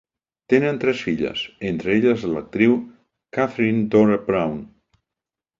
[0.53, 2.75] Tenen tres filles, entre elles l'actriu
[3.39, 4.61] Kathryne Dora Brown.